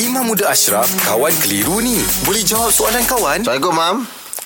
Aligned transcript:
Imam 0.00 0.32
Muda 0.32 0.48
Ashraf, 0.48 0.88
kawan 1.04 1.28
keliru 1.44 1.84
ni. 1.84 2.00
Boleh 2.24 2.40
jawab 2.40 2.72
soalan 2.72 3.04
kawan? 3.04 3.44
Assalamualaikum, 3.44 3.74
Mam. 3.76 3.96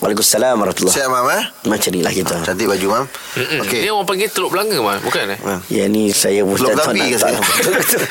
Waalaikumsalam 0.02 0.58
warahmatullahi 0.58 0.96
Sihat, 0.98 1.06
Mam, 1.06 1.30
eh? 1.30 1.42
Macam 1.70 1.90
ni 1.94 2.02
lah 2.02 2.10
kita 2.10 2.42
Cantik 2.42 2.66
baju, 2.66 2.86
Mam. 2.90 3.04
Okey. 3.38 3.58
Okey. 3.62 3.80
Dia 3.86 3.94
orang 3.94 4.02
panggil 4.10 4.26
teluk 4.34 4.50
belanga 4.50 4.75
man, 4.82 4.98
bukan 5.06 5.30
eh? 5.30 5.38
Mam. 5.46 5.62
Ya 5.70 5.86
ni 5.86 6.10
saya 6.10 6.42
Gabi 6.42 6.58
nak 6.75 6.90
ke 6.90 7.18
saya? 7.22 7.38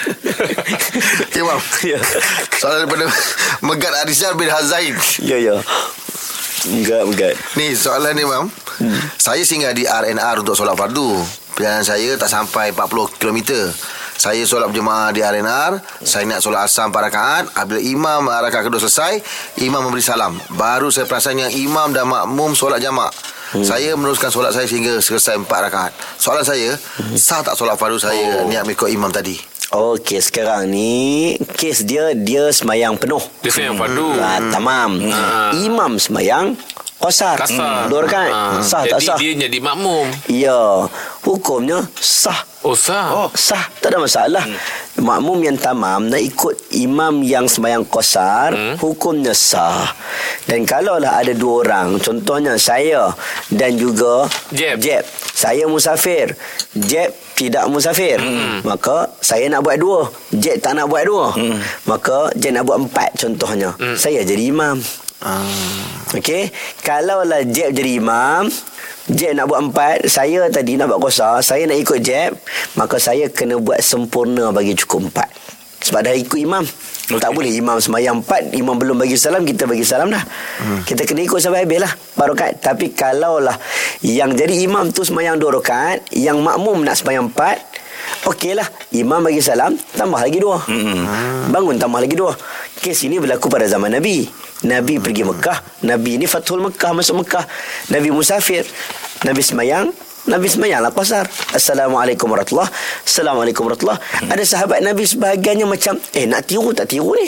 Okey, 1.27 1.43
Mam. 1.43 1.59
Ya. 1.83 1.99
Soalan 2.63 2.87
daripada 2.87 3.05
Megat 3.59 3.93
Arizal 4.07 4.39
bin 4.39 4.47
Hazain. 4.47 4.95
Ya 5.19 5.35
ya 5.35 5.59
Enggak 6.63 7.01
enggak 7.11 7.33
Ni 7.59 7.75
soalan 7.75 8.15
ni, 8.15 8.23
Mam. 8.23 8.47
Hmm. 8.79 8.99
Saya 9.19 9.43
singgah 9.43 9.75
di 9.75 9.83
RNR 9.83 10.47
untuk 10.47 10.55
solat 10.55 10.79
fardu. 10.79 11.19
Perjalanan 11.59 11.83
saya 11.83 12.15
tak 12.15 12.31
sampai 12.31 12.71
40 12.71 13.19
km. 13.19 13.67
Saya 14.15 14.43
solat 14.43 14.67
berjemaah 14.67 15.09
di 15.09 15.19
RNR. 15.19 15.71
Saya 15.99 16.23
nak 16.25 16.39
solat 16.39 16.63
asam 16.63 16.87
4 16.87 16.99
rakaat. 17.03 17.43
Apabila 17.51 17.79
imam 17.79 18.21
rakaat 18.23 18.63
kedua 18.63 18.79
selesai, 18.79 19.19
imam 19.59 19.81
memberi 19.81 19.99
salam. 19.99 20.33
Baru 20.51 20.87
saya 20.87 21.03
perasan 21.03 21.37
yang 21.37 21.51
imam 21.51 21.91
dan 21.91 22.05
makmum 22.05 22.53
solat 22.53 22.79
jamak. 22.79 23.11
Hmm. 23.51 23.61
Saya 23.61 23.93
meneruskan 23.93 24.27
solat 24.27 24.49
saya 24.49 24.65
sehingga 24.65 24.97
selesai 24.97 25.37
4 25.37 25.45
rakaat. 25.45 25.91
Soalan 26.15 26.41
saya, 26.41 26.73
Hmm. 26.97 27.13
sah 27.13 27.41
tak 27.41 27.53
solat 27.53 27.75
fardu 27.75 27.97
saya 27.97 28.41
oh. 28.41 28.47
niat 28.47 28.63
mengikut 28.63 28.87
imam 28.87 29.09
tadi? 29.09 29.37
Okey 29.69 30.21
sekarang 30.21 30.69
ni 30.69 31.33
Kes 31.49 31.81
dia 31.81 32.13
Dia 32.13 32.53
semayang 32.53 32.93
penuh 32.93 33.17
Dia 33.41 33.49
sayang 33.49 33.73
fardu. 33.73 34.05
ah, 34.15 34.37
Tamam 34.53 35.01
Imam 35.57 35.97
semayang 35.97 36.53
Qasar 37.01 37.41
Kasar. 37.41 37.89
Dua 37.89 38.05
rakaat 38.05 38.29
Ah. 38.29 38.61
Sah 38.61 38.85
tak 38.85 39.01
jadi 39.01 39.07
sah 39.07 39.17
dia 39.17 39.33
jadi 39.33 39.57
makmum. 39.57 40.05
Ya 40.29 40.85
Hukumnya 41.21 41.89
Sah 41.97 42.37
Oh 42.63 42.75
sah. 42.79 43.11
Oh. 43.11 43.29
Sah 43.35 43.67
Tak 43.83 43.91
ada 43.91 43.99
masalah 43.99 44.47
hmm. 44.47 45.03
Makmum 45.03 45.43
yang 45.43 45.59
tamam 45.59 46.07
Nak 46.07 46.23
ikut 46.23 46.55
imam 46.71 47.19
yang 47.19 47.43
semayang 47.43 47.83
kosar 47.83 48.55
hmm. 48.55 48.79
Hukumnya 48.79 49.35
sah 49.35 49.91
Dan 50.47 50.63
kalaulah 50.63 51.19
ada 51.19 51.35
dua 51.35 51.67
orang 51.67 51.99
Contohnya 51.99 52.55
saya 52.55 53.11
Dan 53.51 53.75
juga 53.75 54.31
Jeb. 54.55 54.79
Jeb 54.79 55.03
Saya 55.35 55.67
musafir 55.67 56.31
Jeb 56.71 57.11
tidak 57.35 57.67
musafir 57.67 58.21
hmm. 58.21 58.63
Maka 58.63 59.11
saya 59.19 59.51
nak 59.51 59.67
buat 59.67 59.75
dua 59.75 60.07
Jeb 60.31 60.63
tak 60.63 60.79
nak 60.79 60.87
buat 60.87 61.03
dua 61.03 61.35
hmm. 61.35 61.59
Maka 61.83 62.31
Jeb 62.39 62.55
nak 62.55 62.63
buat 62.63 62.79
empat 62.79 63.11
contohnya 63.19 63.75
hmm. 63.75 63.99
Saya 63.99 64.23
jadi 64.23 64.47
imam 64.47 64.79
Ah. 65.23 65.47
Okey, 66.19 66.51
kalaulah 66.83 67.47
Jeb 67.47 67.71
jadi 67.71 67.95
imam, 67.95 68.51
Jeb 69.11 69.35
nak 69.35 69.51
buat 69.51 69.59
empat, 69.67 70.07
saya 70.07 70.47
tadi 70.47 70.79
nak 70.79 70.87
buat 70.87 71.11
kosar, 71.11 71.43
saya 71.43 71.67
nak 71.67 71.75
ikut 71.75 71.99
Jeb, 71.99 72.39
maka 72.79 72.95
saya 72.95 73.27
kena 73.27 73.59
buat 73.59 73.83
sempurna 73.83 74.55
bagi 74.55 74.79
cukup 74.79 75.11
empat. 75.11 75.27
Sebab 75.83 75.99
dah 76.07 76.15
ikut 76.15 76.39
imam. 76.39 76.63
Okay. 76.63 77.19
Tak 77.19 77.35
boleh 77.35 77.51
imam 77.51 77.75
semayang 77.83 78.23
empat, 78.23 78.55
imam 78.55 78.79
belum 78.79 78.95
bagi 78.95 79.19
salam, 79.19 79.43
kita 79.43 79.67
bagi 79.67 79.83
salam 79.83 80.07
dah. 80.07 80.23
Hmm. 80.63 80.87
Kita 80.87 81.03
kena 81.03 81.27
ikut 81.27 81.35
sampai 81.43 81.67
habis 81.67 81.83
lah, 81.83 81.91
barokat. 82.15 82.63
Tapi 82.63 82.95
kalaulah 82.95 83.59
yang 83.99 84.31
jadi 84.31 84.63
imam 84.63 84.95
tu 84.95 85.03
semayang 85.03 85.35
dua 85.35 85.59
rakaat, 85.59 86.07
yang 86.15 86.39
makmum 86.39 86.87
nak 86.87 86.95
semayang 86.95 87.27
empat, 87.27 87.59
Okeylah, 88.23 88.63
imam 88.95 89.19
bagi 89.19 89.43
salam, 89.43 89.75
tambah 89.99 90.23
lagi 90.23 90.39
dua. 90.39 90.63
Hmm. 90.63 91.51
Bangun 91.51 91.75
tambah 91.75 91.99
lagi 91.99 92.15
dua. 92.15 92.31
Kes 92.79 93.03
ini 93.03 93.19
berlaku 93.19 93.51
pada 93.51 93.67
zaman 93.67 93.91
Nabi. 93.91 94.23
Nabi 94.61 95.01
pergi 95.01 95.25
Mekah, 95.25 95.83
Nabi 95.83 96.21
ni 96.21 96.29
Fathul 96.29 96.61
Mekah 96.63 96.91
masuk 96.93 97.25
Mekah. 97.25 97.43
Nabi 97.89 98.13
musafir, 98.13 98.63
Nabi 99.25 99.41
semayang, 99.41 99.89
Nabi 100.23 100.47
semayanglah 100.47 100.95
qasar. 100.95 101.27
Assalamualaikum 101.51 102.31
warahmatullahi. 102.31 102.71
Assalamualaikum 103.03 103.67
warahmatullahi. 103.67 103.99
Ada 104.31 104.43
sahabat 104.47 104.79
Nabi 104.79 105.03
sebahagiannya 105.03 105.67
macam, 105.67 105.99
eh 106.15 106.23
nak 106.23 106.47
tiru 106.47 106.71
tak 106.71 106.87
tiru 106.87 107.11
ni? 107.11 107.27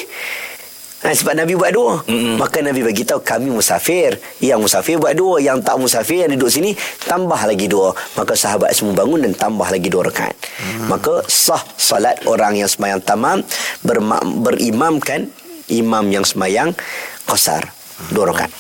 Ha, 1.06 1.14
sebab 1.14 1.38
Nabi 1.38 1.54
buat 1.54 1.70
dua. 1.70 2.02
Mm-hmm. 2.08 2.36
Maka 2.42 2.66
Nabi 2.66 2.82
bagi 2.82 3.06
tahu 3.06 3.22
kami 3.22 3.54
musafir. 3.54 4.18
Yang 4.42 4.60
musafir 4.66 4.98
buat 4.98 5.14
dua, 5.14 5.38
yang 5.38 5.62
tak 5.62 5.78
musafir 5.78 6.26
yang 6.26 6.34
duduk 6.34 6.50
sini 6.50 6.74
tambah 7.06 7.38
lagi 7.46 7.70
dua. 7.70 7.94
Maka 8.18 8.34
sahabat 8.34 8.74
semua 8.74 9.06
bangun 9.06 9.22
dan 9.22 9.38
tambah 9.38 9.70
lagi 9.70 9.86
dua 9.86 10.10
rakaat. 10.10 10.34
Mm. 10.34 10.90
Maka 10.90 11.22
sah 11.30 11.62
salat 11.78 12.18
orang 12.26 12.58
yang 12.58 12.66
semayang 12.66 13.06
tamam 13.06 13.46
berma- 13.86 14.24
berimamkan 14.24 15.30
imam 15.70 16.10
yang 16.12 16.26
semayang 16.26 16.74
qasar. 17.26 17.74
Dua 18.12 18.28
rakaat. 18.28 18.52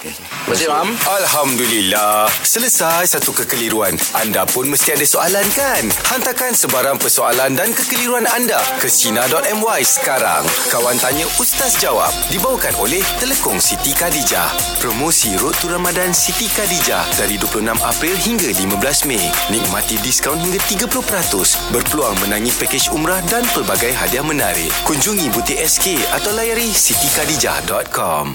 Mam? 0.47 0.95
Alhamdulillah. 0.95 2.31
Selesai 2.39 3.03
satu 3.03 3.35
kekeliruan. 3.35 3.99
Anda 4.15 4.47
pun 4.47 4.71
mesti 4.71 4.95
ada 4.95 5.03
soalan 5.03 5.43
kan? 5.51 5.83
Hantarkan 6.07 6.55
sebarang 6.55 6.95
persoalan 6.95 7.51
dan 7.51 7.75
kekeliruan 7.75 8.23
anda 8.31 8.55
ke 8.79 8.87
Sina.my 8.87 9.83
sekarang. 9.83 10.47
Kawan 10.71 10.95
Tanya 11.03 11.27
Ustaz 11.35 11.75
Jawab. 11.83 12.15
Dibawakan 12.31 12.79
oleh 12.79 13.03
Telekong 13.19 13.59
Siti 13.59 13.91
Khadijah. 13.91 14.79
Promosi 14.79 15.35
Road 15.35 15.59
to 15.59 15.67
Ramadan 15.67 16.15
Siti 16.15 16.47
Khadijah 16.47 17.03
dari 17.19 17.35
26 17.35 17.75
April 17.83 18.15
hingga 18.15 18.49
15 18.55 19.03
Mei. 19.03 19.27
Nikmati 19.51 19.99
diskaun 19.99 20.39
hingga 20.39 20.63
30%. 20.63 21.75
Berpeluang 21.75 22.15
menangi 22.23 22.55
pakej 22.55 22.87
umrah 22.95 23.19
dan 23.27 23.43
pelbagai 23.51 23.91
hadiah 23.91 24.23
menarik. 24.23 24.71
Kunjungi 24.87 25.27
butik 25.35 25.59
SK 25.59 25.99
atau 26.15 26.31
layari 26.31 26.71
sitikadijah.com. 26.71 28.31